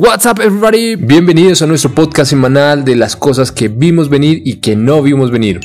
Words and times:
What's 0.00 0.26
up 0.26 0.38
everybody? 0.40 0.94
Bienvenidos 0.94 1.60
a 1.60 1.66
nuestro 1.66 1.92
podcast 1.92 2.30
semanal 2.30 2.84
de 2.84 2.94
las 2.94 3.16
cosas 3.16 3.50
que 3.50 3.66
vimos 3.66 4.08
venir 4.08 4.42
y 4.44 4.60
que 4.60 4.76
no 4.76 5.02
vimos 5.02 5.32
venir. 5.32 5.58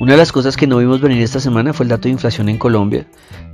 Una 0.00 0.12
de 0.12 0.16
las 0.16 0.32
cosas 0.32 0.56
que 0.56 0.66
no 0.66 0.78
vimos 0.78 1.02
venir 1.02 1.22
esta 1.22 1.38
semana 1.38 1.74
fue 1.74 1.84
el 1.84 1.90
dato 1.90 2.04
de 2.04 2.12
inflación 2.12 2.48
en 2.48 2.56
Colombia, 2.56 3.06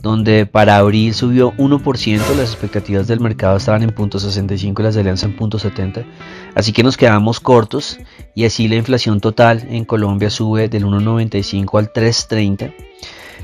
donde 0.03 0.46
para 0.46 0.77
abril 0.77 1.14
subió 1.14 1.53
1%, 1.54 2.37
las 2.37 2.53
expectativas 2.53 3.08
del 3.08 3.19
mercado 3.19 3.56
estaban 3.56 3.82
en 3.82 3.93
0.65 3.93 4.79
y 4.79 4.82
las 4.85 4.95
de 4.95 5.01
Alianza 5.01 5.27
en 5.27 5.37
0.70, 5.37 6.06
así 6.55 6.73
que 6.73 6.85
nos 6.85 6.97
quedamos 6.97 7.41
cortos 7.41 7.99
y 8.33 8.45
así 8.45 8.69
la 8.69 8.77
inflación 8.77 9.19
total 9.19 9.67
en 9.69 9.85
Colombia 9.85 10.31
sube 10.31 10.69
del 10.69 10.85
1.95 10.85 11.77
al 11.77 11.93
3.30. 11.93 12.73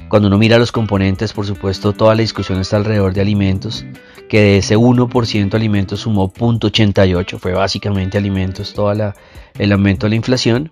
Cuando 0.09 0.29
uno 0.29 0.39
mira 0.39 0.57
los 0.57 0.71
componentes, 0.71 1.33
por 1.33 1.47
supuesto, 1.47 1.93
toda 1.95 2.15
la 2.15 2.21
discusión 2.21 2.61
está 2.61 2.77
alrededor 2.77 3.13
de 3.13 3.23
alimentos, 3.23 3.85
que 4.29 4.41
de 4.41 4.57
ese 4.59 4.77
1% 4.77 5.55
alimentos 5.55 6.01
sumó 6.01 6.33
0.88, 6.33 7.39
fue 7.39 7.53
básicamente 7.53 8.19
alimentos 8.19 8.75
todo 8.75 8.93
el 8.93 9.73
aumento 9.73 10.07
de 10.07 10.11
la 10.11 10.17
inflación. 10.17 10.71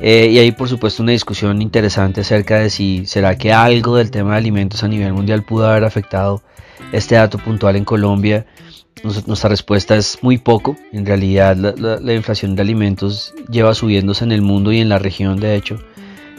Eh, 0.00 0.28
y 0.30 0.38
hay 0.38 0.52
por 0.52 0.68
supuesto 0.68 1.02
una 1.02 1.12
discusión 1.12 1.60
interesante 1.60 2.20
acerca 2.20 2.58
de 2.58 2.70
si 2.70 3.04
será 3.06 3.36
que 3.36 3.52
algo 3.52 3.96
del 3.96 4.10
tema 4.12 4.32
de 4.32 4.38
alimentos 4.38 4.84
a 4.84 4.88
nivel 4.88 5.12
mundial 5.12 5.42
pudo 5.42 5.66
haber 5.66 5.84
afectado 5.84 6.40
este 6.92 7.16
dato 7.16 7.38
puntual 7.38 7.74
en 7.76 7.84
Colombia. 7.84 8.46
nuestra 9.02 9.50
respuesta 9.50 9.96
es 9.96 10.18
muy 10.22 10.38
poco. 10.38 10.76
En 10.92 11.04
realidad 11.04 11.56
la, 11.56 12.12
inflación 12.12 12.54
de 12.54 12.62
alimentos 12.62 13.34
lleva 13.50 13.74
subiéndose 13.74 14.24
en 14.24 14.32
el 14.32 14.42
mundo 14.42 14.72
y 14.72 14.78
en 14.80 14.88
la 14.88 14.98
región 14.98 15.40
de 15.40 15.56
hecho 15.56 15.78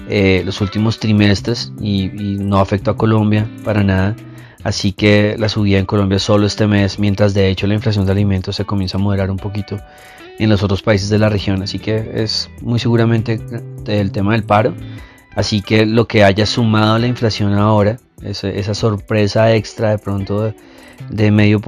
eh, 0.10 0.42
los 0.46 0.62
últimos 0.62 1.00
trimestres 1.00 1.74
y 1.82 2.08
no 2.08 2.60
afectó 2.60 2.92
a 2.92 2.98
Colombia 2.98 3.46
para 3.66 3.84
nada. 3.84 4.16
Así 4.64 4.92
que 4.92 5.36
la 5.38 5.48
subida 5.48 5.80
en 5.80 5.86
Colombia 5.86 6.20
solo 6.20 6.46
este 6.46 6.68
mes, 6.68 7.00
mientras 7.00 7.34
de 7.34 7.50
hecho 7.50 7.66
la 7.68 7.76
inflación 7.76 8.06
de 8.06 8.12
alimentos 8.12 8.56
se 8.56 8.66
comienza 8.66 8.98
a 8.98 9.02
moderar 9.02 9.32
un 9.32 9.38
poquito 9.38 9.80
en 10.38 10.50
los 10.50 10.64
otros 10.64 10.82
países 10.82 11.10
de 11.10 11.20
la 11.20 11.30
región. 11.30 11.62
Así 11.62 11.80
que 11.80 12.12
es 12.16 12.50
muy 12.62 12.80
seguramente 12.80 13.40
el 13.88 14.12
tema 14.12 14.34
del 14.34 14.44
paro. 14.44 14.74
Así 15.36 15.62
que 15.62 15.86
lo 15.86 16.08
que 16.08 16.24
haya 16.24 16.46
sumado 16.46 16.96
a 16.96 17.00
la 17.00 17.08
inflación 17.08 17.54
ahora, 17.54 18.00
esa, 18.22 18.74
sorpresa 18.74 19.56
extra 19.56 19.92
de 19.92 19.98
pronto 19.98 20.54
de, 21.10 21.32
medio, 21.32 21.62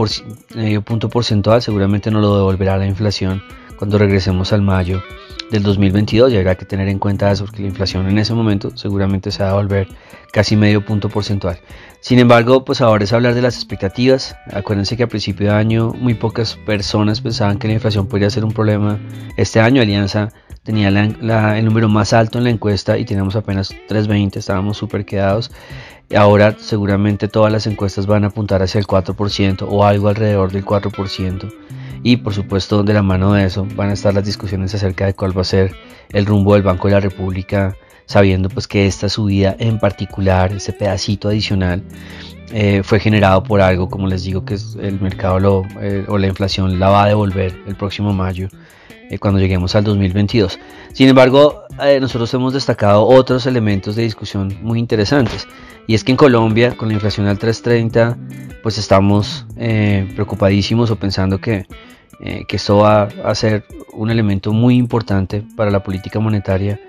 medio 0.55 0.81
punto 0.81 1.09
porcentual, 1.09 1.61
seguramente 1.61 2.11
no 2.11 2.19
lo 2.19 2.35
devolverá 2.35 2.77
la 2.77 2.87
inflación 2.87 3.41
cuando 3.81 3.97
regresemos 3.97 4.53
al 4.53 4.61
mayo 4.61 5.01
del 5.49 5.63
2022 5.63 6.31
y 6.31 6.37
habrá 6.37 6.53
que 6.53 6.65
tener 6.65 6.87
en 6.87 6.99
cuenta 6.99 7.31
eso 7.31 7.45
porque 7.45 7.63
la 7.63 7.67
inflación 7.69 8.07
en 8.07 8.19
ese 8.19 8.35
momento 8.35 8.77
seguramente 8.77 9.31
se 9.31 9.41
va 9.41 9.49
a 9.49 9.53
volver 9.55 9.87
casi 10.31 10.55
medio 10.55 10.85
punto 10.85 11.09
porcentual. 11.09 11.57
Sin 11.99 12.19
embargo, 12.19 12.63
pues 12.63 12.79
ahora 12.81 13.03
es 13.03 13.11
hablar 13.11 13.33
de 13.33 13.41
las 13.41 13.55
expectativas. 13.55 14.35
Acuérdense 14.53 14.95
que 14.97 15.01
a 15.01 15.07
principio 15.07 15.47
de 15.47 15.53
año 15.53 15.95
muy 15.97 16.13
pocas 16.13 16.57
personas 16.57 17.21
pensaban 17.21 17.57
que 17.57 17.69
la 17.69 17.73
inflación 17.73 18.05
podría 18.05 18.29
ser 18.29 18.45
un 18.45 18.51
problema. 18.51 18.99
Este 19.35 19.59
año 19.59 19.81
Alianza 19.81 20.31
tenía 20.61 20.89
el 20.89 21.65
número 21.65 21.89
más 21.89 22.13
alto 22.13 22.37
en 22.37 22.43
la 22.43 22.51
encuesta 22.51 22.99
y 22.99 23.05
teníamos 23.05 23.35
apenas 23.35 23.73
3.20, 23.89 24.37
estábamos 24.37 24.77
súper 24.77 25.05
quedados. 25.05 25.49
Ahora 26.15 26.55
seguramente 26.59 27.27
todas 27.27 27.51
las 27.51 27.65
encuestas 27.65 28.05
van 28.05 28.25
a 28.25 28.27
apuntar 28.27 28.61
hacia 28.61 28.77
el 28.77 28.85
4% 28.85 29.65
o 29.67 29.83
algo 29.83 30.07
alrededor 30.07 30.51
del 30.51 30.63
4% 30.63 31.51
y 32.03 32.17
por 32.17 32.33
supuesto 32.33 32.83
de 32.83 32.93
la 32.93 33.03
mano 33.03 33.33
de 33.33 33.45
eso 33.45 33.67
van 33.75 33.89
a 33.89 33.93
estar 33.93 34.13
las 34.13 34.25
discusiones 34.25 34.73
acerca 34.73 35.05
de 35.05 35.13
cuál 35.13 35.37
va 35.37 35.41
a 35.41 35.45
ser 35.45 35.75
el 36.11 36.25
rumbo 36.25 36.53
del 36.53 36.63
Banco 36.63 36.87
de 36.87 36.95
la 36.95 36.99
República, 36.99 37.75
sabiendo 38.05 38.49
pues 38.49 38.67
que 38.67 38.85
esta 38.85 39.09
subida 39.09 39.55
en 39.59 39.79
particular, 39.79 40.51
ese 40.51 40.73
pedacito 40.73 41.29
adicional, 41.29 41.83
eh, 42.53 42.81
fue 42.83 42.99
generado 42.99 43.43
por 43.43 43.61
algo, 43.61 43.89
como 43.89 44.07
les 44.07 44.23
digo, 44.23 44.43
que 44.43 44.57
el 44.81 44.99
mercado 44.99 45.63
eh, 45.79 46.05
o 46.07 46.17
la 46.17 46.27
inflación 46.27 46.79
la 46.79 46.89
va 46.89 47.03
a 47.03 47.07
devolver 47.07 47.57
el 47.65 47.75
próximo 47.75 48.11
mayo 48.11 48.49
eh, 49.09 49.17
cuando 49.19 49.39
lleguemos 49.39 49.73
al 49.75 49.85
2022. 49.85 50.59
Sin 50.91 51.07
embargo, 51.07 51.63
nosotros 51.99 52.31
hemos 52.33 52.53
destacado 52.53 53.07
otros 53.07 53.45
elementos 53.45 53.95
de 53.95 54.03
discusión 54.03 54.55
muy 54.61 54.77
interesantes. 54.77 55.47
Y 55.87 55.95
es 55.95 56.03
que 56.03 56.11
en 56.11 56.17
Colombia, 56.17 56.75
con 56.75 56.89
la 56.89 56.93
inflación 56.93 57.27
al 57.27 57.39
330, 57.39 58.17
pues 58.61 58.77
estamos 58.77 59.45
preocupadísimos 59.55 60.91
o 60.91 60.97
pensando 60.97 61.39
que 61.39 61.65
eh, 62.19 62.45
que 62.47 62.57
esto 62.57 62.77
va 62.77 63.09
a 63.23 63.35
ser 63.35 63.63
un 63.93 64.11
elemento 64.11 64.53
muy 64.53 64.75
importante 64.75 65.43
para 65.55 65.71
la 65.71 65.83
política 65.83 66.19
monetaria 66.19 66.79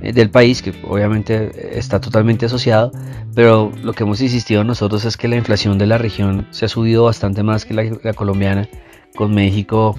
eh, 0.00 0.12
del 0.12 0.30
país, 0.30 0.62
que 0.62 0.72
obviamente 0.84 1.78
está 1.78 2.00
totalmente 2.00 2.46
asociado, 2.46 2.92
pero 3.34 3.72
lo 3.82 3.92
que 3.92 4.02
hemos 4.02 4.20
insistido 4.20 4.64
nosotros 4.64 5.04
es 5.04 5.16
que 5.16 5.28
la 5.28 5.36
inflación 5.36 5.78
de 5.78 5.86
la 5.86 5.98
región 5.98 6.46
se 6.50 6.64
ha 6.64 6.68
subido 6.68 7.04
bastante 7.04 7.42
más 7.42 7.64
que 7.64 7.74
la, 7.74 8.12
colombiana, 8.14 8.68
con 9.14 9.32
México 9.32 9.96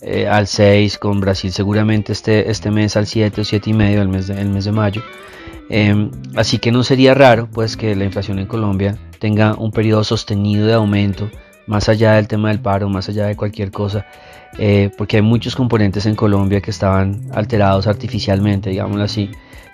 eh, 0.00 0.28
al 0.28 0.46
6, 0.46 0.98
con 0.98 1.20
Brasil 1.20 1.50
seguramente 1.50 2.12
este, 2.12 2.50
este 2.50 2.70
mes 2.70 2.96
al 2.96 3.06
7 3.06 3.40
o 3.40 3.44
7 3.44 3.70
y 3.70 3.72
medio, 3.72 4.02
el 4.02 4.08
mes 4.08 4.28
de, 4.28 4.44
mes 4.44 4.64
de 4.64 4.72
mayo. 4.72 5.02
Em, 5.70 6.10
así 6.36 6.58
que 6.58 6.70
no 6.70 6.84
sería 6.84 7.14
raro 7.14 7.48
pues 7.50 7.76
que 7.76 7.96
la 7.96 8.04
inflación 8.04 8.38
en 8.38 8.46
Colombia 8.46 8.98
tenga 9.18 9.54
un 9.54 9.70
periodo 9.70 10.04
sostenido 10.04 10.66
de 10.66 10.74
aumento 10.74 11.30
más 11.66 11.88
allá 11.88 12.14
del 12.14 12.28
tema 12.28 12.48
del 12.48 12.60
paro, 12.60 12.88
más 12.88 13.08
allá 13.08 13.26
de 13.26 13.36
cualquier 13.36 13.70
cosa, 13.70 14.06
eh, 14.58 14.90
porque 14.96 15.16
hay 15.16 15.22
muchos 15.22 15.56
componentes 15.56 16.06
en 16.06 16.14
Colombia 16.14 16.60
que 16.60 16.70
estaban 16.70 17.28
alterados 17.32 17.86
artificialmente, 17.86 18.70
digámoslo 18.70 19.04
así, 19.04 19.30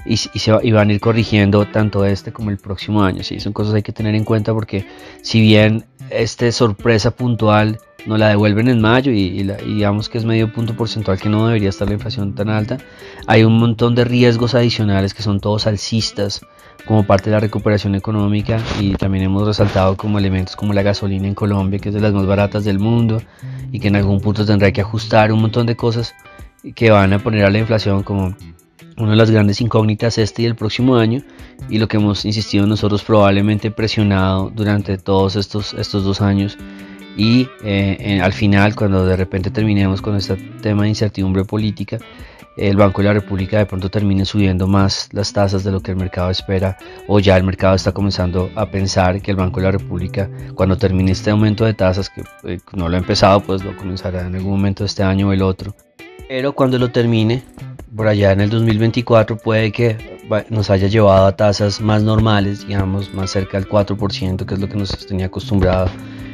y, 0.06 0.16
se 0.16 0.52
van 0.52 0.88
a 0.88 0.92
ir 0.92 1.00
corrigiendo 1.00 1.66
tanto 1.66 2.04
este 2.04 2.32
como 2.32 2.50
el 2.50 2.58
próximo 2.58 3.02
año. 3.02 3.22
¿sí? 3.22 3.40
Son 3.40 3.52
cosas 3.52 3.72
que 3.72 3.76
hay 3.78 3.82
que 3.82 3.92
tener 3.92 4.14
en 4.14 4.24
cuenta 4.24 4.52
porque 4.52 4.86
si 5.22 5.40
bien 5.40 5.84
esta 6.10 6.50
sorpresa 6.52 7.10
puntual 7.10 7.78
no 8.06 8.16
la 8.16 8.28
devuelven 8.28 8.68
en 8.68 8.80
mayo 8.80 9.12
y, 9.12 9.42
digamos 9.42 10.08
que 10.08 10.18
es 10.18 10.24
medio 10.24 10.52
punto 10.52 10.74
porcentual 10.74 11.20
que 11.20 11.28
no 11.28 11.46
debería 11.46 11.68
estar 11.68 11.86
la 11.86 11.94
inflación 11.94 12.34
tan 12.34 12.48
alta, 12.48 12.78
hay 13.26 13.44
un 13.44 13.58
montón 13.58 13.94
de 13.94 14.04
riesgos 14.04 14.54
adicionales 14.54 15.12
que 15.12 15.22
son 15.22 15.40
todos 15.40 15.66
alcistas 15.66 16.40
como 16.86 17.04
parte 17.04 17.30
de 17.30 17.36
la 17.36 17.40
recuperación 17.40 17.94
económica 17.94 18.58
y 18.80 18.94
también 18.94 19.24
hemos 19.24 19.46
resaltado 19.46 19.96
como 19.96 20.18
elementos 20.18 20.56
como 20.56 20.72
la 20.72 20.82
gasolina 20.82 21.26
en 21.26 21.34
Colombia, 21.34 21.78
que 21.78 21.90
es 21.90 21.94
de 21.94 22.00
las 22.00 22.12
más 22.12 22.26
baratas 22.26 22.64
del 22.64 22.78
mundo 22.78 23.22
y 23.72 23.80
que 23.80 23.88
en 23.88 23.96
algún 23.96 24.20
punto 24.20 24.44
tendrá 24.44 24.72
que 24.72 24.80
ajustar 24.80 25.32
un 25.32 25.40
montón 25.40 25.66
de 25.66 25.76
cosas 25.76 26.14
que 26.74 26.90
van 26.90 27.12
a 27.12 27.18
poner 27.18 27.44
a 27.44 27.50
la 27.50 27.58
inflación 27.58 28.02
como 28.02 28.34
una 28.96 29.12
de 29.12 29.16
las 29.16 29.30
grandes 29.30 29.60
incógnitas 29.60 30.18
este 30.18 30.42
y 30.42 30.46
el 30.46 30.54
próximo 30.54 30.96
año. 30.96 31.22
Y 31.68 31.78
lo 31.78 31.88
que 31.88 31.96
hemos 31.96 32.24
insistido 32.24 32.66
nosotros 32.66 33.02
probablemente 33.02 33.70
presionado 33.70 34.50
durante 34.50 34.98
todos 34.98 35.36
estos, 35.36 35.74
estos 35.74 36.04
dos 36.04 36.20
años 36.20 36.58
y 37.20 37.50
eh, 37.62 38.18
al 38.22 38.32
final 38.32 38.74
cuando 38.74 39.04
de 39.04 39.14
repente 39.14 39.50
terminemos 39.50 40.00
con 40.00 40.16
este 40.16 40.36
tema 40.62 40.84
de 40.84 40.88
incertidumbre 40.88 41.44
política 41.44 41.98
el 42.56 42.78
Banco 42.78 43.02
de 43.02 43.08
la 43.08 43.12
República 43.12 43.58
de 43.58 43.66
pronto 43.66 43.90
termine 43.90 44.24
subiendo 44.24 44.66
más 44.66 45.10
las 45.12 45.30
tasas 45.30 45.62
de 45.62 45.70
lo 45.70 45.80
que 45.80 45.90
el 45.90 45.98
mercado 45.98 46.30
espera 46.30 46.78
o 47.08 47.20
ya 47.20 47.36
el 47.36 47.44
mercado 47.44 47.74
está 47.74 47.92
comenzando 47.92 48.50
a 48.54 48.70
pensar 48.70 49.20
que 49.20 49.32
el 49.32 49.36
Banco 49.36 49.60
de 49.60 49.66
la 49.66 49.72
República 49.72 50.30
cuando 50.54 50.78
termine 50.78 51.12
este 51.12 51.30
aumento 51.30 51.66
de 51.66 51.74
tasas 51.74 52.08
que 52.08 52.22
eh, 52.44 52.58
no 52.72 52.88
lo 52.88 52.96
ha 52.96 53.00
empezado 53.00 53.40
pues 53.40 53.62
lo 53.62 53.76
comenzará 53.76 54.26
en 54.26 54.34
algún 54.34 54.52
momento 54.52 54.84
de 54.84 54.86
este 54.86 55.02
año 55.02 55.28
o 55.28 55.32
el 55.34 55.42
otro. 55.42 55.74
Pero 56.26 56.54
cuando 56.54 56.78
lo 56.78 56.90
termine 56.90 57.42
por 57.94 58.08
allá 58.08 58.32
en 58.32 58.40
el 58.40 58.48
2024 58.48 59.36
puede 59.36 59.72
que 59.72 60.19
nos 60.48 60.70
haya 60.70 60.88
llevado 60.88 61.26
a 61.26 61.36
tasas 61.36 61.80
más 61.80 62.02
normales 62.02 62.66
digamos 62.66 63.12
más 63.14 63.30
cerca 63.30 63.58
del 63.58 63.68
4% 63.68 64.46
que 64.46 64.54
es 64.54 64.60
lo 64.60 64.68
que 64.68 64.76
nos 64.76 65.06
tenía 65.06 65.26
acostumbrado 65.26 65.90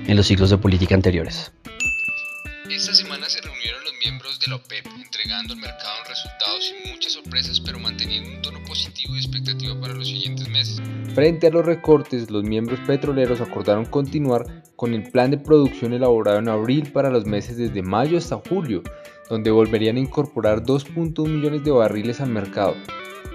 en 0.07 0.17
los 0.17 0.27
ciclos 0.27 0.51
de 0.51 0.59
política 0.59 0.95
anteriores 0.95 1.53
esta 2.71 2.93
semana 2.93 3.29
se 3.29 3.41
reunieron 3.41 3.83
los 3.85 3.93
miembros 4.05 4.39
de 4.41 4.49
la 4.49 4.57
OPEP 4.57 4.87
entregando 5.03 5.55
al 5.55 5.61
mercado 5.61 5.97
resultados 6.09 6.65
sin 6.65 6.93
muchas 6.93 7.13
sorpresas, 7.13 7.61
pero 7.61 7.79
manteniendo 7.79 8.29
un 8.29 8.43
tono 8.43 8.59
positivo 8.67 9.15
y 9.15 9.19
expectativa 9.19 9.81
para 9.81 9.95
los 9.95 10.07
siguientes 10.07 10.49
meses. 10.49 10.83
Frente 11.15 11.47
a 11.47 11.51
los 11.51 11.65
recortes, 11.65 12.31
los 12.31 12.43
miembros 12.43 12.79
petroleros 12.81 13.41
acordaron 13.41 13.87
continuar 13.87 14.63
con 14.77 14.95
el 14.95 15.11
plan 15.11 15.31
de 15.31 15.39
producción 15.39 15.95
elaborado 15.95 16.39
en 16.39 16.49
abril 16.49 16.91
para 16.93 17.09
los 17.09 17.25
meses 17.25 17.57
desde 17.57 17.83
mayo 17.83 18.19
hasta 18.19 18.43
julio, 18.49 18.83
donde 19.31 19.51
volverían 19.51 19.97
a 19.97 20.01
incorporar 20.01 20.63
2.1 20.63 21.29
millones 21.29 21.65
de 21.65 21.71
barriles 21.71 22.21
al 22.21 22.29
mercado. 22.29 22.75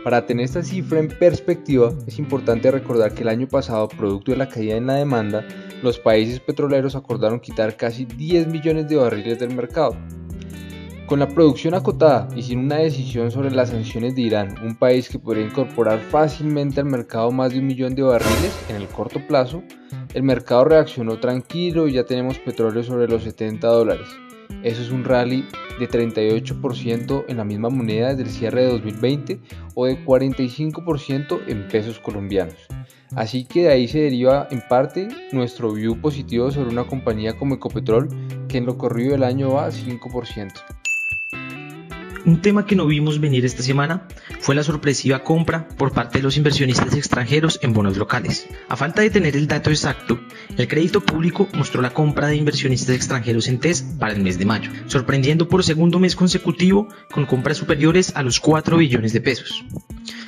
Para 0.03 0.25
tener 0.25 0.45
esta 0.45 0.63
cifra 0.63 0.99
en 0.99 1.07
perspectiva, 1.07 1.93
es 2.07 2.17
importante 2.17 2.71
recordar 2.71 3.13
que 3.13 3.21
el 3.21 3.29
año 3.29 3.47
pasado, 3.47 3.87
producto 3.87 4.31
de 4.31 4.37
la 4.37 4.49
caída 4.49 4.75
en 4.75 4.87
la 4.87 4.95
demanda, 4.95 5.45
los 5.83 5.99
países 5.99 6.39
petroleros 6.39 6.95
acordaron 6.95 7.39
quitar 7.39 7.77
casi 7.77 8.05
10 8.05 8.47
millones 8.47 8.89
de 8.89 8.95
barriles 8.95 9.39
del 9.39 9.53
mercado. 9.53 9.95
Con 11.05 11.19
la 11.19 11.27
producción 11.27 11.73
acotada 11.73 12.29
y 12.35 12.41
sin 12.41 12.59
una 12.59 12.77
decisión 12.77 13.31
sobre 13.31 13.51
las 13.51 13.69
sanciones 13.69 14.15
de 14.15 14.21
Irán, 14.21 14.55
un 14.63 14.75
país 14.77 15.09
que 15.09 15.19
podría 15.19 15.45
incorporar 15.45 15.99
fácilmente 15.99 16.79
al 16.79 16.85
mercado 16.85 17.31
más 17.31 17.51
de 17.51 17.59
un 17.59 17.67
millón 17.67 17.95
de 17.95 18.01
barriles 18.01 18.57
en 18.69 18.77
el 18.77 18.87
corto 18.87 19.19
plazo, 19.27 19.61
el 20.13 20.23
mercado 20.23 20.63
reaccionó 20.63 21.19
tranquilo 21.19 21.87
y 21.87 21.93
ya 21.93 22.05
tenemos 22.05 22.39
petróleo 22.39 22.83
sobre 22.83 23.07
los 23.07 23.23
70 23.23 23.67
dólares. 23.67 24.07
Eso 24.63 24.81
es 24.81 24.91
un 24.91 25.03
rally 25.03 25.45
de 25.79 25.89
38% 25.89 27.25
en 27.27 27.37
la 27.37 27.43
misma 27.43 27.69
moneda 27.69 28.09
desde 28.09 28.23
el 28.23 28.29
cierre 28.29 28.61
de 28.63 28.71
2020 28.71 29.39
o 29.75 29.85
de 29.85 30.03
45% 30.05 31.41
en 31.47 31.67
pesos 31.67 31.99
colombianos. 31.99 32.55
Así 33.15 33.45
que 33.45 33.63
de 33.63 33.69
ahí 33.69 33.87
se 33.87 33.99
deriva 33.99 34.47
en 34.51 34.61
parte 34.69 35.07
nuestro 35.31 35.73
view 35.73 35.99
positivo 35.99 36.51
sobre 36.51 36.69
una 36.69 36.85
compañía 36.85 37.37
como 37.37 37.55
Ecopetrol 37.55 38.07
que 38.47 38.57
en 38.57 38.65
lo 38.65 38.77
corrido 38.77 39.11
del 39.11 39.23
año 39.23 39.53
va 39.53 39.69
5%. 39.69 40.80
Un 42.23 42.41
tema 42.41 42.67
que 42.67 42.75
no 42.75 42.85
vimos 42.85 43.19
venir 43.19 43.45
esta 43.45 43.63
semana 43.63 44.07
fue 44.39 44.53
la 44.53 44.63
sorpresiva 44.63 45.23
compra 45.23 45.67
por 45.69 45.91
parte 45.91 46.19
de 46.19 46.23
los 46.23 46.37
inversionistas 46.37 46.95
extranjeros 46.95 47.59
en 47.63 47.73
bonos 47.73 47.97
locales. 47.97 48.47
A 48.69 48.77
falta 48.77 49.01
de 49.01 49.09
tener 49.09 49.35
el 49.35 49.47
dato 49.47 49.71
exacto, 49.71 50.19
el 50.55 50.67
crédito 50.67 51.01
público 51.01 51.47
mostró 51.53 51.81
la 51.81 51.93
compra 51.93 52.27
de 52.27 52.35
inversionistas 52.35 52.95
extranjeros 52.95 53.47
en 53.47 53.59
TES 53.59 53.81
para 53.97 54.13
el 54.13 54.21
mes 54.21 54.37
de 54.37 54.45
mayo, 54.45 54.69
sorprendiendo 54.85 55.47
por 55.47 55.63
segundo 55.63 55.97
mes 55.97 56.15
consecutivo 56.15 56.87
con 57.11 57.25
compras 57.25 57.57
superiores 57.57 58.15
a 58.15 58.21
los 58.21 58.39
4 58.39 58.77
billones 58.77 59.13
de 59.13 59.21
pesos 59.21 59.65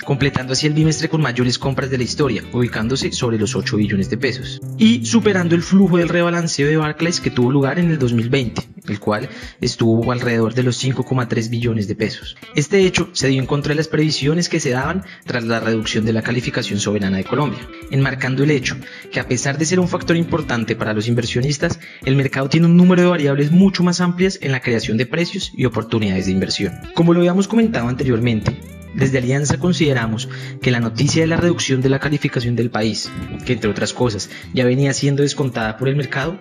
completando 0.03 0.53
así 0.53 0.67
el 0.67 0.73
bimestre 0.73 1.09
con 1.09 1.21
mayores 1.21 1.57
compras 1.57 1.89
de 1.89 1.97
la 1.97 2.03
historia, 2.03 2.44
ubicándose 2.51 3.11
sobre 3.11 3.38
los 3.38 3.55
8 3.55 3.77
billones 3.77 4.09
de 4.09 4.17
pesos, 4.17 4.61
y 4.77 5.05
superando 5.05 5.55
el 5.55 5.63
flujo 5.63 5.97
del 5.97 6.09
rebalanceo 6.09 6.67
de 6.67 6.77
Barclays 6.77 7.19
que 7.19 7.31
tuvo 7.31 7.51
lugar 7.51 7.79
en 7.79 7.91
el 7.91 8.00
2020, 8.00 8.61
el 8.88 9.00
cual 9.00 9.29
estuvo 9.61 10.11
alrededor 10.11 10.53
de 10.53 10.63
los 10.63 10.83
5,3 10.83 11.50
billones 11.50 11.88
de 11.88 11.95
pesos. 11.95 12.35
Este 12.55 12.85
hecho 12.85 13.09
se 13.13 13.27
dio 13.27 13.39
en 13.39 13.47
contra 13.47 13.69
de 13.69 13.75
las 13.75 13.88
previsiones 13.88 14.50
que 14.50 14.59
se 14.59 14.71
daban 14.71 15.03
tras 15.25 15.44
la 15.44 15.59
reducción 15.59 16.05
de 16.05 16.13
la 16.13 16.21
calificación 16.21 16.79
soberana 16.79 17.17
de 17.17 17.23
Colombia, 17.23 17.67
enmarcando 17.91 18.44
el 18.44 18.51
hecho 18.51 18.75
que 19.11 19.19
a 19.19 19.27
pesar 19.27 19.57
de 19.57 19.65
ser 19.65 19.79
un 19.79 19.88
factor 19.88 20.17
importante 20.17 20.75
para 20.75 20.94
los 20.94 21.07
inversionistas, 21.07 21.79
el 22.05 22.15
mercado 22.15 22.50
tiene 22.50 22.67
un 22.67 22.77
número 22.77 23.01
de 23.03 23.07
variables 23.09 23.51
mucho 23.51 23.83
más 23.83 24.01
amplias 24.01 24.39
en 24.41 24.51
la 24.51 24.61
creación 24.61 24.97
de 24.97 25.05
precios 25.05 25.51
y 25.55 25.65
oportunidades 25.65 26.25
de 26.25 26.31
inversión. 26.31 26.73
Como 26.94 27.13
lo 27.13 27.19
habíamos 27.19 27.47
comentado 27.47 27.88
anteriormente, 27.88 28.57
desde 28.94 29.18
Alianza 29.18 29.57
consideramos 29.57 30.30
que 30.62 30.72
la 30.72 30.80
noticia 30.80 31.22
de 31.22 31.28
la 31.28 31.38
reducción 31.38 31.81
de 31.81 31.90
la 31.90 32.00
calificación 32.00 32.56
del 32.56 32.69
país, 32.69 33.12
que 33.45 33.54
entre 33.54 33.69
otras 33.69 33.94
cosas 33.94 34.30
ya 34.54 34.66
venía 34.66 34.94
siendo 34.94 35.24
descontada 35.24 35.78
por 35.78 35.90
el 35.90 35.95
mercado, 35.95 36.38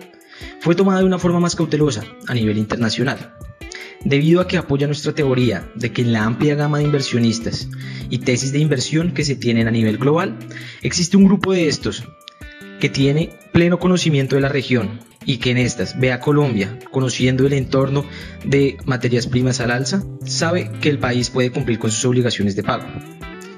fue 0.60 0.74
tomada 0.74 1.00
de 1.00 1.06
una 1.06 1.18
forma 1.18 1.40
más 1.40 1.56
cautelosa 1.56 2.04
a 2.26 2.34
nivel 2.34 2.58
internacional, 2.58 3.34
debido 4.04 4.40
a 4.40 4.48
que 4.48 4.58
apoya 4.58 4.86
nuestra 4.86 5.14
teoría 5.14 5.70
de 5.74 5.92
que 5.92 6.02
en 6.02 6.12
la 6.12 6.24
amplia 6.24 6.54
gama 6.54 6.78
de 6.78 6.84
inversionistas 6.84 7.68
y 8.10 8.18
tesis 8.18 8.52
de 8.52 8.58
inversión 8.58 9.12
que 9.12 9.24
se 9.24 9.36
tienen 9.36 9.68
a 9.68 9.72
nivel 9.72 9.98
global, 9.98 10.38
existe 10.82 11.16
un 11.16 11.24
grupo 11.24 11.52
de 11.52 11.68
estos 11.68 12.04
que 12.80 12.88
tiene 12.88 13.30
pleno 13.52 13.78
conocimiento 13.78 14.34
de 14.34 14.42
la 14.42 14.48
región 14.48 15.11
y 15.24 15.38
que 15.38 15.50
en 15.50 15.58
estas 15.58 15.98
ve 15.98 16.12
a 16.12 16.20
Colombia 16.20 16.78
conociendo 16.90 17.46
el 17.46 17.52
entorno 17.52 18.04
de 18.44 18.76
materias 18.84 19.26
primas 19.26 19.60
al 19.60 19.70
alza, 19.70 20.02
sabe 20.24 20.70
que 20.80 20.88
el 20.88 20.98
país 20.98 21.30
puede 21.30 21.50
cumplir 21.50 21.78
con 21.78 21.90
sus 21.90 22.04
obligaciones 22.04 22.56
de 22.56 22.62
pago. 22.62 22.86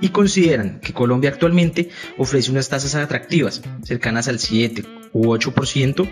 Y 0.00 0.10
consideran 0.10 0.80
que 0.80 0.92
Colombia 0.92 1.30
actualmente 1.30 1.88
ofrece 2.18 2.50
unas 2.50 2.68
tasas 2.68 2.94
atractivas, 2.94 3.62
cercanas 3.84 4.28
al 4.28 4.38
7 4.38 4.84
u 5.12 5.26
8%, 5.26 6.08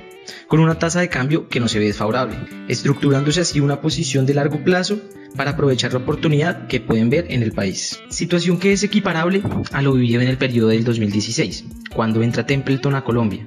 con 0.47 0.61
una 0.61 0.79
tasa 0.79 1.01
de 1.01 1.09
cambio 1.09 1.49
que 1.49 1.61
no 1.61 1.69
se 1.69 1.79
ve 1.79 1.87
desfavorable, 1.87 2.37
estructurándose 2.69 3.41
así 3.41 3.61
una 3.61 3.81
posición 3.81 4.25
de 4.25 4.35
largo 4.35 4.63
plazo 4.65 5.01
para 5.37 5.53
aprovechar 5.53 5.93
la 5.93 5.99
oportunidad 5.99 6.69
que 6.69 6.81
pueden 6.81 7.11
ver 7.11 7.27
en 7.31 7.43
el 7.43 7.53
país. 7.53 8.01
Situación 8.09 8.59
que 8.59 8.73
es 8.73 8.83
equiparable 8.83 9.43
a 9.73 9.83
lo 9.83 9.93
vivido 9.93 10.21
en 10.21 10.29
el 10.29 10.39
periodo 10.39 10.69
del 10.69 10.85
2016, 10.85 11.65
cuando 11.95 12.23
entra 12.23 12.47
Templeton 12.47 12.95
a 12.95 13.05
Colombia, 13.05 13.47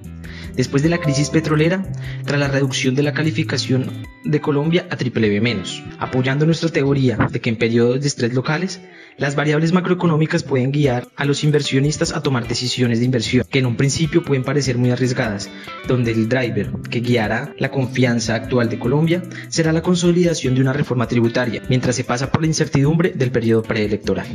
después 0.56 0.84
de 0.84 0.90
la 0.90 1.00
crisis 1.00 1.30
petrolera, 1.30 1.86
tras 2.26 2.40
la 2.40 2.48
reducción 2.48 2.96
de 2.96 3.04
la 3.04 3.14
calificación 3.14 4.06
de 4.24 4.42
Colombia 4.42 4.88
a 4.90 4.96
BBB-, 4.96 5.96
apoyando 6.00 6.46
nuestra 6.46 6.70
teoría 6.70 7.18
de 7.32 7.42
que 7.42 7.50
en 7.50 7.58
periodos 7.58 8.02
de 8.02 8.08
estrés 8.08 8.34
locales, 8.34 8.82
las 9.18 9.36
variables 9.36 9.72
macroeconómicas 9.72 10.44
pueden 10.44 10.72
guiar 10.72 11.08
a 11.16 11.24
los 11.24 11.44
inversionistas 11.44 12.12
a 12.12 12.22
tomar 12.22 12.48
decisiones 12.48 13.00
de 13.00 13.06
inversión 13.06 13.46
que 13.50 13.60
en 13.60 13.66
un 13.66 13.78
principio 13.78 14.24
pueden 14.24 14.44
parecer 14.44 14.78
muy 14.78 14.92
arriesgadas, 14.92 15.50
donde 15.88 16.12
el 16.12 16.28
driver 16.28 16.72
que 16.90 17.00
guiará 17.00 17.54
la 17.58 17.72
confianza 17.72 18.36
actual 18.36 18.70
de 18.70 18.80
Colombia 18.80 19.24
será 19.48 19.72
la 19.72 19.82
consolidación 19.82 20.56
de 20.56 20.62
una 20.62 20.74
reforma 20.74 21.08
tributaria, 21.08 21.62
mientras 21.70 21.96
se 21.96 22.04
pasa 22.04 22.32
por 22.32 22.42
la 22.42 22.48
incertidumbre 22.48 23.12
del 23.12 23.32
periodo 23.32 23.64
preelectoral. 23.64 24.28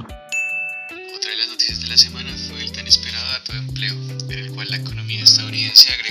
Otra 1.14 1.31
de 1.31 1.37
las 1.37 1.49
noticias 1.49 1.82
de 1.82 1.88
la 1.88 1.96
semana 1.99 2.31
fue 2.49 2.62
el 2.62 2.72
tan 2.72 2.87
esperado 2.87 3.26
dato 3.32 3.52
de 3.52 3.58
empleo, 3.58 3.94
en 4.31 4.38
el 4.38 4.50
cual 4.52 4.70
la 4.70 4.76
economía 4.78 5.22
estadounidense 5.22 5.93
agregó 5.93 6.09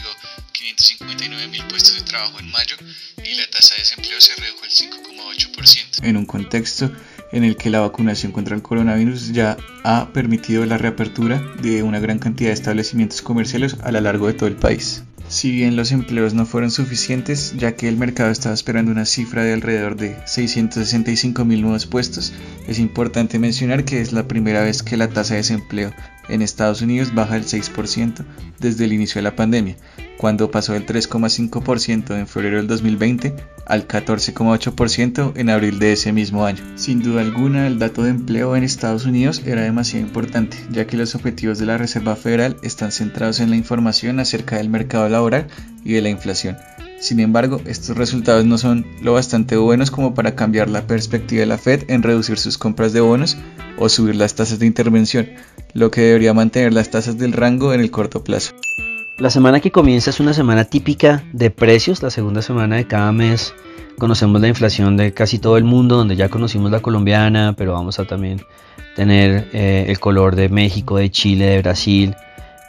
559 1.00 1.48
mil 1.48 1.64
puestos 1.70 1.96
de 1.96 2.02
trabajo 2.02 2.40
en 2.42 2.52
mayo 2.52 2.76
y 3.24 3.36
la 3.36 3.50
tasa 3.50 3.74
de 3.76 3.80
desempleo 3.80 4.20
se 4.20 4.36
redujo 4.36 4.64
al 4.66 4.70
5,8%. 4.70 6.04
En 6.04 6.18
un 6.18 6.26
contexto 6.26 6.92
en 7.32 7.46
el 7.46 7.56
que 7.56 7.70
la 7.70 7.80
vacunación 7.80 8.34
contra 8.34 8.54
el 8.54 8.62
coronavirus 8.62 9.32
ya 9.32 9.56
ha 9.86 10.12
permitido 10.12 10.66
la 10.66 10.78
reapertura 10.78 11.42
de 11.62 11.84
una 11.84 12.02
gran 12.02 12.20
cantidad 12.20 12.50
de 12.50 12.56
establecimientos 12.56 13.22
comerciales 13.22 13.78
a 13.82 13.94
lo 13.94 14.02
largo 14.02 14.28
de 14.28 14.34
todo 14.34 14.48
el 14.48 14.58
país. 14.58 15.04
Si 15.30 15.52
bien 15.52 15.78
los 15.78 15.94
empleos 15.94 16.34
no 16.34 16.46
fueron 16.46 16.70
suficientes, 16.70 17.54
ya 17.56 17.78
que 17.78 17.88
el 17.88 17.96
mercado 17.96 18.32
estaba 18.32 18.54
esperando 18.54 18.92
una 18.92 19.06
cifra 19.06 19.44
de 19.44 19.54
alrededor 19.54 19.96
de 19.96 20.18
665 20.26 21.46
mil 21.46 21.62
nuevos 21.62 21.86
puestos, 21.86 22.34
es 22.68 22.78
importante 22.78 23.40
mencionar 23.40 23.86
que 23.86 24.02
es 24.02 24.12
la 24.12 24.28
primera 24.28 24.64
vez 24.64 24.84
que 24.84 24.98
la 24.98 25.08
tasa 25.08 25.36
de 25.36 25.42
desempleo 25.42 25.94
en 26.28 26.42
Estados 26.42 26.82
Unidos 26.82 27.14
baja 27.14 27.38
el 27.38 27.46
6% 27.46 28.26
desde 28.60 28.84
el 28.84 28.92
inicio 28.92 29.20
de 29.20 29.24
la 29.24 29.36
pandemia, 29.38 29.78
cuando 30.20 30.52
pasó 30.52 30.74
del 30.74 30.86
3,5% 30.86 32.20
en 32.20 32.28
febrero 32.28 32.58
del 32.58 32.68
2020 32.68 33.36
al 33.66 33.88
14,8% 33.88 35.32
en 35.38 35.50
abril 35.50 35.80
de 35.80 35.94
ese 35.94 36.12
mismo 36.12 36.46
año. 36.46 36.62
Sin 36.76 37.02
duda 37.02 37.22
alguna, 37.22 37.68
el 37.68 37.80
dato 37.80 38.04
de 38.04 38.10
empleo 38.10 38.58
en 38.58 38.66
Estados 38.66 39.06
Unidos 39.06 39.42
era 39.46 39.62
demasiado 39.62 40.06
importante, 40.06 40.58
ya 40.72 40.86
que 40.86 40.98
los 40.98 41.16
objetivos 41.16 41.58
de 41.58 41.68
la 41.68 41.78
Reserva 41.78 42.18
Federal 42.18 42.58
están 42.64 42.92
centrados 42.92 43.40
en 43.40 43.50
la 43.50 43.56
información 43.56 44.20
acerca 44.20 44.58
del 44.58 44.68
mercado 44.68 45.08
laboral 45.08 45.48
y 45.86 45.94
de 45.94 46.02
la 46.02 46.10
inflación. 46.10 46.58
Sin 47.00 47.22
embargo, 47.22 47.62
estos 47.66 47.96
resultados 47.96 48.44
no 48.44 48.58
son 48.58 48.86
lo 49.02 49.14
bastante 49.14 49.56
buenos 49.56 49.90
como 49.90 50.14
para 50.14 50.36
cambiar 50.36 50.70
la 50.70 50.86
perspectiva 50.86 51.40
de 51.40 51.46
la 51.46 51.58
Fed 51.58 51.84
en 51.88 52.04
reducir 52.04 52.38
sus 52.38 52.58
compras 52.58 52.92
de 52.92 53.00
bonos 53.00 53.38
o 53.78 53.88
subir 53.88 54.18
las 54.18 54.36
tasas 54.36 54.60
de 54.60 54.66
intervención, 54.66 55.30
lo 55.74 55.92
que 55.92 56.02
debería 56.02 56.34
mantener 56.34 56.74
las 56.74 56.92
tasas 56.92 57.18
del 57.18 57.32
rango 57.32 57.74
en 57.74 57.80
el 57.80 57.90
corto 57.90 58.22
plazo. 58.22 58.54
La 59.20 59.30
semana 59.30 59.60
que 59.60 59.70
comienza 59.70 60.12
es 60.12 60.22
una 60.22 60.34
semana 60.34 60.64
típica 60.64 61.24
de 61.34 61.52
precios, 61.52 62.02
la 62.02 62.10
segunda 62.10 62.42
semana 62.42 62.78
de 62.78 62.88
cada 62.88 63.12
mes. 63.12 63.54
Conocemos 63.98 64.40
la 64.40 64.48
inflación 64.48 64.96
de 64.96 65.14
casi 65.14 65.40
todo 65.40 65.58
el 65.58 65.66
mundo, 65.66 65.98
donde 65.98 66.16
ya 66.16 66.30
conocimos 66.30 66.72
la 66.72 66.80
colombiana, 66.80 67.54
pero 67.58 67.74
vamos 67.74 68.00
a 68.00 68.06
también 68.06 68.42
tener 68.96 69.50
eh, 69.52 69.88
el 69.90 70.00
color 70.00 70.38
de 70.38 70.48
México, 70.48 70.96
de 70.96 71.12
Chile, 71.12 71.48
de 71.48 71.62
Brasil. 71.62 72.16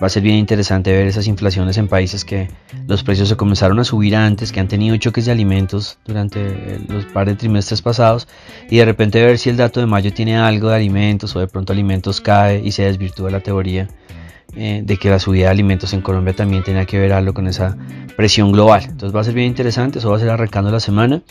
Va 0.03 0.09
a 0.09 0.11
ser 0.11 0.25
bien 0.25 0.35
interesante 0.35 0.91
ver 0.91 1.07
esas 1.07 1.29
inflaciones 1.29 1.79
en 1.79 1.87
países 1.87 2.25
que 2.25 2.51
los 2.89 3.05
precios 3.05 3.29
se 3.29 3.37
comenzaron 3.37 3.79
a 3.79 3.85
subir 3.85 4.17
antes, 4.17 4.51
que 4.51 4.59
han 4.59 4.67
tenido 4.67 4.97
choques 4.97 5.27
de 5.27 5.31
alimentos 5.31 5.99
durante 6.05 6.41
eh, 6.41 6.81
los 6.89 7.05
par 7.05 7.29
de 7.29 7.37
trimestres 7.37 7.81
pasados 7.81 8.27
y 8.69 8.79
de 8.79 8.85
repente 8.87 9.25
ver 9.25 9.39
si 9.39 9.51
el 9.51 9.57
dato 9.57 9.79
de 9.79 9.87
mayo 9.87 10.13
tiene 10.13 10.37
algo 10.37 10.71
de 10.71 10.75
alimentos 10.75 11.37
o 11.37 11.39
de 11.39 11.47
pronto 11.47 11.73
alimentos 11.73 12.21
cae 12.21 12.61
y 12.65 12.73
se 12.73 12.83
desvirtúa 12.83 13.31
la 13.31 13.39
teoría 13.39 13.87
eh, 14.57 14.83
de 14.85 14.97
que 14.97 15.11
la 15.11 15.19
subida 15.19 15.45
de 15.45 15.51
alimentos 15.51 15.93
en 15.93 16.01
Colombia 16.01 16.35
también 16.35 16.63
tenía 16.63 16.85
que 16.85 16.99
ver 16.99 17.13
algo 17.13 17.35
con 17.35 17.47
esa 17.47 17.77
presión 18.17 18.53
global. 18.53 18.83
Entonces 18.85 19.15
va 19.15 19.21
a 19.21 19.25
ser 19.25 19.35
bien 19.35 19.47
interesante, 19.47 19.99
eso 19.99 20.11
va 20.11 20.17
a 20.17 20.21
ser 20.21 20.31
arrancando 20.31 20.71
la 20.71 20.81
semana, 20.81 21.23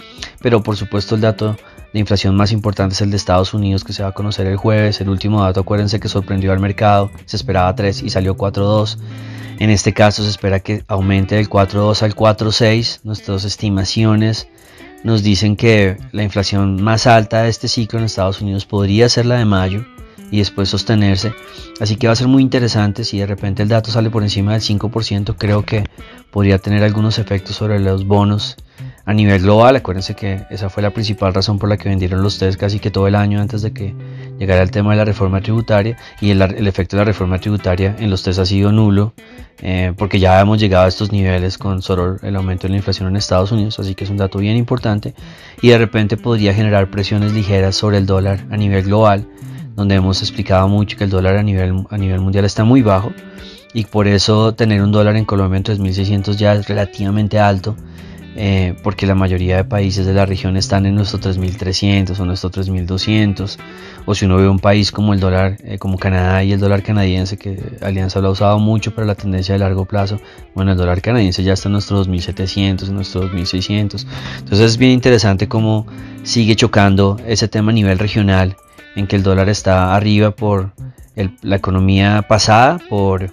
pero 0.41 0.63
por 0.63 0.75
supuesto 0.75 1.15
el 1.15 1.21
dato 1.21 1.55
de 1.93 1.99
inflación 1.99 2.35
más 2.35 2.51
importante 2.51 2.93
es 2.93 3.01
el 3.01 3.11
de 3.11 3.17
Estados 3.17 3.53
Unidos 3.53 3.83
que 3.83 3.93
se 3.93 4.03
va 4.03 4.09
a 4.09 4.11
conocer 4.13 4.47
el 4.47 4.57
jueves. 4.57 5.01
El 5.01 5.09
último 5.09 5.43
dato, 5.43 5.61
acuérdense 5.61 5.99
que 5.99 6.07
sorprendió 6.07 6.51
al 6.51 6.59
mercado, 6.59 7.11
se 7.25 7.35
esperaba 7.35 7.75
3 7.75 8.03
y 8.03 8.09
salió 8.09 8.35
4.2. 8.37 8.97
En 9.59 9.69
este 9.69 9.93
caso 9.93 10.23
se 10.23 10.29
espera 10.29 10.61
que 10.61 10.83
aumente 10.87 11.35
del 11.35 11.49
4.2 11.49 12.03
al 12.03 12.15
4.6. 12.15 13.01
Nuestras 13.03 13.43
estimaciones 13.43 14.47
nos 15.03 15.23
dicen 15.23 15.55
que 15.55 15.97
la 16.11 16.23
inflación 16.23 16.81
más 16.81 17.07
alta 17.07 17.43
de 17.43 17.49
este 17.49 17.67
ciclo 17.67 17.99
en 17.99 18.05
Estados 18.05 18.41
Unidos 18.41 18.65
podría 18.65 19.09
ser 19.09 19.25
la 19.25 19.35
de 19.35 19.45
mayo 19.45 19.85
y 20.31 20.39
después 20.39 20.69
sostenerse. 20.69 21.33
Así 21.79 21.95
que 21.95 22.07
va 22.07 22.13
a 22.13 22.15
ser 22.15 22.27
muy 22.27 22.41
interesante 22.41 23.03
si 23.03 23.19
de 23.19 23.25
repente 23.25 23.63
el 23.63 23.69
dato 23.69 23.91
sale 23.91 24.09
por 24.09 24.23
encima 24.23 24.53
del 24.53 24.61
5%, 24.61 25.35
creo 25.37 25.63
que 25.63 25.83
podría 26.31 26.59
tener 26.59 26.83
algunos 26.83 27.19
efectos 27.19 27.55
sobre 27.55 27.79
los 27.79 28.05
bonos 28.05 28.57
a 29.05 29.13
nivel 29.13 29.41
global. 29.41 29.75
Acuérdense 29.75 30.15
que 30.15 30.43
esa 30.49 30.69
fue 30.69 30.83
la 30.83 30.91
principal 30.91 31.33
razón 31.33 31.57
por 31.57 31.69
la 31.69 31.77
que 31.77 31.89
vendieron 31.89 32.21
los 32.21 32.37
test 32.37 32.59
casi 32.59 32.79
que 32.79 32.91
todo 32.91 33.07
el 33.07 33.15
año 33.15 33.41
antes 33.41 33.61
de 33.61 33.71
que 33.71 33.95
llegara 34.37 34.61
el 34.61 34.71
tema 34.71 34.91
de 34.91 34.97
la 34.97 35.05
reforma 35.05 35.41
tributaria 35.41 35.97
y 36.21 36.31
el, 36.31 36.41
efecto 36.67 36.95
de 36.95 37.01
la 37.01 37.05
reforma 37.05 37.39
tributaria 37.39 37.95
en 37.99 38.09
los 38.09 38.23
test 38.23 38.39
ha 38.39 38.45
sido 38.45 38.71
nulo 38.71 39.13
eh, 39.61 39.93
porque 39.97 40.19
ya 40.19 40.39
hemos 40.39 40.59
llegado 40.59 40.85
a 40.85 40.87
estos 40.87 41.11
niveles 41.11 41.57
con 41.57 41.81
solo 41.81 42.17
el 42.21 42.35
aumento 42.35 42.67
de 42.67 42.71
la 42.71 42.77
inflación 42.77 43.09
en 43.09 43.17
Estados 43.17 43.51
Unidos, 43.51 43.79
así 43.79 43.95
que 43.95 44.05
es 44.05 44.09
un 44.09 44.17
dato 44.17 44.39
bien 44.39 44.55
importante 44.55 45.13
y 45.61 45.69
de 45.69 45.77
repente 45.77 46.15
podría 46.15 46.53
generar 46.53 46.89
presiones 46.89 47.33
ligeras 47.33 47.75
sobre 47.75 47.97
el 47.97 48.05
dólar 48.05 48.45
a 48.51 48.57
nivel 48.57 48.83
global 48.83 49.27
donde 49.75 49.95
hemos 49.95 50.21
explicado 50.21 50.67
mucho 50.67 50.97
que 50.97 51.05
el 51.05 51.09
dólar 51.09 51.37
a 51.37 51.43
nivel, 51.43 51.85
a 51.89 51.97
nivel 51.97 52.19
mundial 52.19 52.45
está 52.45 52.63
muy 52.63 52.81
bajo 52.81 53.11
y 53.73 53.85
por 53.85 54.07
eso 54.07 54.53
tener 54.53 54.81
un 54.81 54.91
dólar 54.91 55.15
en 55.15 55.25
Colombia 55.25 55.57
en 55.57 55.63
3.600 55.63 56.35
ya 56.35 56.53
es 56.53 56.67
relativamente 56.67 57.39
alto 57.39 57.75
eh, 58.35 58.75
porque 58.83 59.07
la 59.07 59.15
mayoría 59.15 59.57
de 59.57 59.63
países 59.65 60.05
de 60.05 60.13
la 60.13 60.25
región 60.25 60.55
están 60.55 60.85
en 60.85 60.95
nuestro 60.95 61.19
3.300 61.19 62.17
o 62.19 62.25
nuestro 62.25 62.51
3.200, 62.51 63.57
o 64.05 64.15
si 64.15 64.25
uno 64.25 64.37
ve 64.37 64.47
un 64.47 64.59
país 64.59 64.91
como 64.91 65.13
el 65.13 65.19
dólar, 65.19 65.57
eh, 65.63 65.77
como 65.77 65.97
Canadá 65.97 66.43
y 66.43 66.53
el 66.53 66.59
dólar 66.61 66.83
canadiense, 66.83 67.37
que 67.37 67.59
Alianza 67.81 68.21
lo 68.21 68.29
ha 68.29 68.31
usado 68.31 68.59
mucho 68.59 68.93
para 68.93 69.07
la 69.07 69.15
tendencia 69.15 69.53
de 69.53 69.59
largo 69.59 69.83
plazo, 69.83 70.21
bueno, 70.53 70.71
el 70.71 70.77
dólar 70.77 71.01
canadiense 71.01 71.43
ya 71.43 71.53
está 71.53 71.69
en 71.69 71.73
nuestro 71.73 72.05
2.700, 72.05 72.87
en 72.87 72.95
nuestro 72.95 73.29
2.600, 73.29 74.05
entonces 74.39 74.59
es 74.59 74.77
bien 74.77 74.91
interesante 74.91 75.47
cómo 75.47 75.87
sigue 76.23 76.55
chocando 76.55 77.17
ese 77.27 77.47
tema 77.47 77.71
a 77.71 77.73
nivel 77.73 77.97
regional, 77.99 78.55
en 78.95 79.07
que 79.07 79.15
el 79.15 79.23
dólar 79.23 79.49
está 79.49 79.95
arriba 79.95 80.31
por 80.31 80.73
la 81.41 81.55
economía 81.55 82.23
pasada, 82.27 82.79
por 82.89 83.31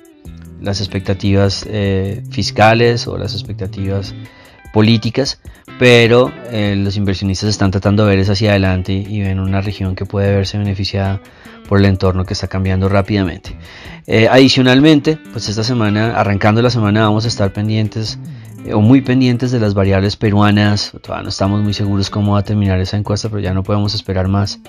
las 0.61 0.81
expectativas 0.81 1.67
eh, 1.69 2.23
fiscales 2.31 3.07
o 3.07 3.17
las 3.17 3.35
expectativas 3.35 4.15
políticas, 4.73 5.41
pero 5.79 6.33
eh, 6.51 6.75
los 6.77 6.97
inversionistas 6.97 7.51
están 7.51 7.71
tratando 7.71 8.05
de 8.05 8.17
ver 8.17 8.31
hacia 8.31 8.51
adelante 8.51 8.93
y 8.93 9.21
ven 9.21 9.41
una 9.41 9.61
región 9.61 9.95
que 9.95 10.05
puede 10.05 10.35
verse 10.35 10.59
beneficiada 10.59 11.21
por 11.69 11.79
el 11.79 11.87
entorno 11.87 12.25
que 12.25 12.35
está 12.35 12.49
cambiando 12.49 12.89
rápidamente. 12.89 13.57
Eh, 14.07 14.29
adicionalmente, 14.31 15.19
pues 15.33 15.49
esta 15.49 15.65
semana, 15.65 16.19
arrancando 16.19 16.63
la 16.63 16.71
semana, 16.71 17.03
vamos 17.03 17.25
a 17.25 17.29
estar 17.29 17.53
pendientes 17.53 18.19
o 18.73 18.81
muy 18.81 19.01
pendientes 19.01 19.51
de 19.51 19.61
las 19.61 19.75
variables 19.75 20.17
peruanas. 20.17 20.93
Todavía 21.03 21.25
no 21.25 21.29
estamos 21.29 21.63
muy 21.63 21.75
seguros 21.75 22.11
cómo 22.11 22.33
va 22.33 22.41
a 22.41 22.45
terminar 22.45 22.81
esa 22.81 22.97
encuesta, 22.97 23.29
pero 23.29 23.41
ya 23.41 23.55
no 23.55 23.63
podemos 23.63 23.95
esperar 23.95 24.29
más 24.29 24.61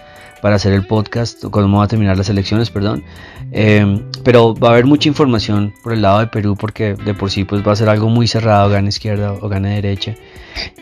para 0.41 0.55
hacer 0.55 0.73
el 0.73 0.85
podcast, 0.85 1.43
cómo 1.49 1.79
va 1.79 1.85
a 1.85 1.87
terminar 1.87 2.17
las 2.17 2.29
elecciones, 2.29 2.69
perdón. 2.69 3.03
Eh, 3.51 4.01
pero 4.23 4.53
va 4.55 4.69
a 4.69 4.71
haber 4.71 4.85
mucha 4.85 5.09
información 5.09 5.73
por 5.83 5.93
el 5.93 6.01
lado 6.01 6.19
de 6.19 6.27
Perú 6.27 6.55
porque 6.59 6.95
de 6.95 7.13
por 7.13 7.31
sí 7.31 7.43
pues 7.43 7.65
va 7.65 7.71
a 7.71 7.75
ser 7.75 7.89
algo 7.89 8.09
muy 8.09 8.27
cerrado, 8.27 8.69
gana 8.69 8.89
izquierda 8.89 9.33
o 9.33 9.49
gana 9.49 9.69
derecha. 9.69 10.15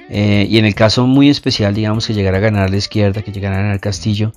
Eh, 0.09 0.47
y 0.49 0.57
en 0.57 0.65
el 0.65 0.75
caso 0.75 1.07
muy 1.07 1.29
especial, 1.29 1.73
digamos 1.73 2.07
que 2.07 2.13
llegara 2.13 2.37
a 2.37 2.41
ganar 2.41 2.69
la 2.69 2.77
izquierda, 2.77 3.21
que 3.21 3.31
llegara 3.31 3.57
a 3.57 3.61
ganar 3.61 3.79
Castillo, 3.79 4.33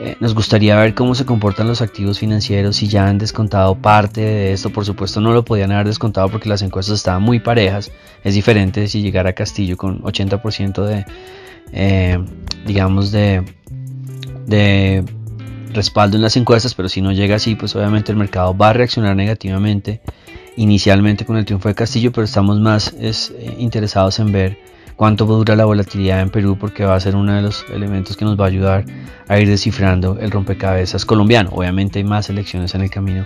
eh, 0.00 0.16
nos 0.20 0.32
gustaría 0.34 0.76
ver 0.76 0.94
cómo 0.94 1.16
se 1.16 1.26
comportan 1.26 1.66
los 1.66 1.82
activos 1.82 2.20
financieros, 2.20 2.76
si 2.76 2.86
ya 2.86 3.08
han 3.08 3.18
descontado 3.18 3.74
parte 3.74 4.20
de 4.20 4.52
esto. 4.52 4.70
Por 4.70 4.84
supuesto 4.84 5.20
no 5.20 5.32
lo 5.32 5.44
podían 5.44 5.72
haber 5.72 5.86
descontado 5.86 6.28
porque 6.28 6.48
las 6.48 6.62
encuestas 6.62 6.96
estaban 6.96 7.22
muy 7.22 7.40
parejas. 7.40 7.90
Es 8.24 8.34
diferente 8.34 8.88
si 8.88 9.02
llegara 9.02 9.32
Castillo 9.32 9.76
con 9.76 10.02
80% 10.02 11.04
de, 11.72 12.24
digamos, 12.66 13.10
de 13.12 13.44
respaldo 15.72 16.16
en 16.16 16.22
las 16.22 16.36
encuestas, 16.36 16.74
pero 16.74 16.88
si 16.88 17.00
no 17.00 17.12
llega 17.12 17.36
así, 17.36 17.54
pues 17.54 17.74
obviamente 17.76 18.12
el 18.12 18.18
mercado 18.18 18.56
va 18.56 18.70
a 18.70 18.72
reaccionar 18.72 19.16
negativamente 19.16 20.00
inicialmente 20.56 21.24
con 21.24 21.36
el 21.36 21.44
triunfo 21.44 21.68
de 21.68 21.74
Castillo, 21.74 22.12
pero 22.12 22.24
estamos 22.24 22.58
más 22.58 22.94
eh, 22.98 23.12
interesados 23.58 24.18
en 24.18 24.32
ver 24.32 24.58
cuánto 24.96 25.24
dura 25.24 25.54
la 25.54 25.64
volatilidad 25.64 26.20
en 26.20 26.30
Perú 26.30 26.56
porque 26.58 26.84
va 26.84 26.96
a 26.96 27.00
ser 27.00 27.14
uno 27.14 27.32
de 27.32 27.42
los 27.42 27.64
elementos 27.72 28.16
que 28.16 28.24
nos 28.24 28.38
va 28.38 28.46
a 28.46 28.48
ayudar 28.48 28.84
a 29.28 29.38
ir 29.38 29.48
descifrando 29.48 30.18
el 30.20 30.32
rompecabezas 30.32 31.04
colombiano. 31.04 31.50
Obviamente 31.52 32.00
hay 32.00 32.04
más 32.04 32.28
elecciones 32.28 32.74
en 32.74 32.82
el 32.82 32.90
camino 32.90 33.24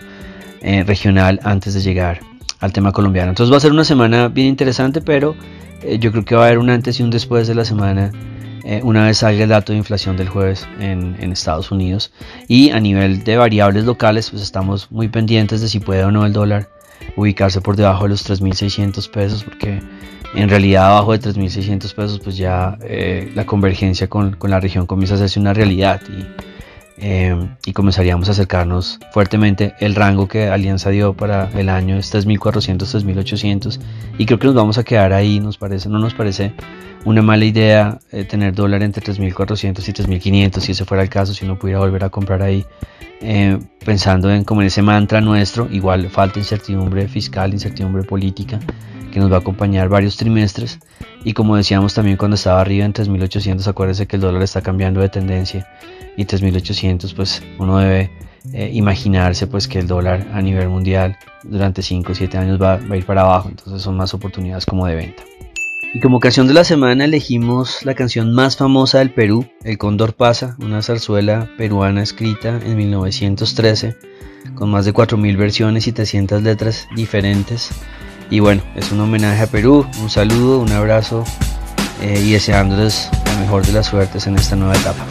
eh, 0.60 0.84
regional 0.84 1.40
antes 1.42 1.72
de 1.72 1.80
llegar 1.80 2.20
al 2.62 2.72
tema 2.72 2.92
colombiano. 2.92 3.30
Entonces 3.30 3.52
va 3.52 3.58
a 3.58 3.60
ser 3.60 3.72
una 3.72 3.84
semana 3.84 4.28
bien 4.28 4.46
interesante, 4.46 5.02
pero 5.02 5.36
eh, 5.82 5.98
yo 5.98 6.10
creo 6.12 6.24
que 6.24 6.34
va 6.34 6.44
a 6.44 6.46
haber 6.46 6.58
un 6.58 6.70
antes 6.70 6.98
y 6.98 7.02
un 7.02 7.10
después 7.10 7.46
de 7.48 7.54
la 7.54 7.64
semana 7.66 8.10
eh, 8.64 8.80
una 8.84 9.04
vez 9.04 9.18
salga 9.18 9.42
el 9.42 9.48
dato 9.48 9.72
de 9.72 9.78
inflación 9.78 10.16
del 10.16 10.28
jueves 10.28 10.66
en, 10.78 11.32
Estados 11.32 11.70
Unidos. 11.72 12.12
Y 12.48 12.70
a 12.70 12.80
nivel 12.80 13.24
de 13.24 13.36
variables 13.36 13.84
locales, 13.84 14.30
pues 14.30 14.42
estamos 14.42 14.90
muy 14.92 15.08
pendientes 15.08 15.60
de 15.60 15.68
si 15.68 15.80
puede 15.80 16.04
o 16.04 16.12
no 16.12 16.24
el 16.24 16.32
dólar 16.32 16.68
ubicarse 17.16 17.60
por 17.60 17.74
debajo 17.74 18.04
de 18.04 18.10
los 18.10 18.28
3.600 18.28 19.10
pesos, 19.10 19.42
porque 19.42 19.82
en 20.36 20.48
realidad 20.48 20.86
abajo 20.86 21.12
de 21.12 21.20
3.600 21.20 21.94
pesos, 21.94 22.20
pues 22.22 22.36
ya 22.36 22.78
eh, 22.82 23.32
la 23.34 23.44
convergencia 23.44 24.08
con, 24.08 24.38
la 24.40 24.60
región 24.60 24.86
comienza 24.86 25.14
a 25.14 25.16
hacerse 25.16 25.40
una 25.40 25.52
realidad 25.52 26.00
y, 26.08 26.51
eh, 27.02 27.36
y 27.66 27.72
comenzaríamos 27.72 28.28
a 28.28 28.32
acercarnos 28.32 29.00
fuertemente. 29.12 29.74
El 29.80 29.96
rango 29.96 30.28
que 30.28 30.48
Alianza 30.48 30.90
dio 30.90 31.14
para 31.14 31.50
el 31.58 31.68
año 31.68 31.96
es 31.96 32.14
3.400, 32.14 32.78
3.800 32.78 33.80
y 34.18 34.26
creo 34.26 34.38
que 34.38 34.46
nos 34.46 34.54
vamos 34.54 34.78
a 34.78 34.84
quedar 34.84 35.12
ahí, 35.12 35.40
nos 35.40 35.58
parece, 35.58 35.88
no 35.88 35.98
nos 35.98 36.14
parece 36.14 36.54
una 37.04 37.20
mala 37.20 37.44
idea 37.44 37.98
eh, 38.12 38.22
tener 38.22 38.54
dólar 38.54 38.84
entre 38.84 39.02
3.400 39.02 39.88
y 39.88 39.92
3.500 39.92 40.60
si 40.60 40.72
ese 40.72 40.84
fuera 40.84 41.02
el 41.02 41.10
caso, 41.10 41.34
si 41.34 41.44
uno 41.44 41.58
pudiera 41.58 41.80
volver 41.80 42.04
a 42.04 42.10
comprar 42.10 42.40
ahí, 42.40 42.64
eh, 43.20 43.58
pensando 43.84 44.30
en 44.30 44.44
como 44.44 44.60
en 44.60 44.68
ese 44.68 44.82
mantra 44.82 45.20
nuestro, 45.20 45.68
igual 45.72 46.08
falta 46.08 46.38
incertidumbre 46.38 47.08
fiscal, 47.08 47.52
incertidumbre 47.52 48.04
política, 48.04 48.60
que 49.12 49.20
nos 49.20 49.30
va 49.30 49.36
a 49.36 49.38
acompañar 49.40 49.88
varios 49.88 50.16
trimestres, 50.16 50.80
y 51.22 51.34
como 51.34 51.56
decíamos 51.56 51.94
también 51.94 52.16
cuando 52.16 52.34
estaba 52.34 52.60
arriba 52.60 52.84
en 52.84 52.92
3.800, 52.92 53.66
acuérdense 53.68 54.06
que 54.06 54.16
el 54.16 54.22
dólar 54.22 54.42
está 54.42 54.62
cambiando 54.62 55.00
de 55.00 55.08
tendencia, 55.08 55.68
y 56.16 56.24
3.800 56.24 57.14
pues 57.14 57.42
uno 57.58 57.78
debe 57.78 58.10
eh, 58.52 58.70
imaginarse 58.72 59.46
pues 59.46 59.68
que 59.68 59.78
el 59.78 59.86
dólar 59.86 60.26
a 60.32 60.42
nivel 60.42 60.68
mundial 60.68 61.16
durante 61.44 61.82
5 61.82 62.10
o 62.10 62.14
7 62.14 62.38
años 62.38 62.60
va, 62.60 62.78
va 62.78 62.94
a 62.94 62.96
ir 62.96 63.06
para 63.06 63.20
abajo, 63.20 63.48
entonces 63.48 63.80
son 63.82 63.96
más 63.96 64.14
oportunidades 64.14 64.66
como 64.66 64.86
de 64.86 64.96
venta. 64.96 65.22
Y 65.94 66.00
como 66.00 66.20
canción 66.20 66.48
de 66.48 66.54
la 66.54 66.64
semana 66.64 67.04
elegimos 67.04 67.84
la 67.84 67.94
canción 67.94 68.32
más 68.32 68.56
famosa 68.56 68.98
del 68.98 69.10
Perú, 69.10 69.46
El 69.62 69.76
Cóndor 69.76 70.14
Pasa, 70.14 70.56
una 70.58 70.80
zarzuela 70.80 71.50
peruana 71.58 72.02
escrita 72.02 72.58
en 72.64 72.78
1913 72.78 73.94
con 74.54 74.70
más 74.70 74.84
de 74.84 74.92
4.000 74.92 75.36
versiones 75.36 75.86
y 75.86 75.92
300 75.92 76.42
letras 76.42 76.88
diferentes. 76.94 77.70
Y 78.30 78.40
bueno, 78.40 78.62
es 78.74 78.90
un 78.92 79.00
homenaje 79.00 79.42
a 79.42 79.46
Perú, 79.46 79.86
un 80.00 80.10
saludo, 80.10 80.58
un 80.58 80.72
abrazo 80.72 81.24
eh, 82.00 82.22
y 82.24 82.32
deseándoles 82.32 83.10
la 83.26 83.36
mejor 83.36 83.64
de 83.66 83.72
las 83.72 83.86
suertes 83.86 84.26
en 84.26 84.36
esta 84.36 84.56
nueva 84.56 84.74
etapa. 84.74 85.04